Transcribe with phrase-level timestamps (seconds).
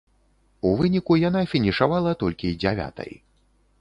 [0.69, 3.11] У выніку яна фінішавала толькі дзявятай.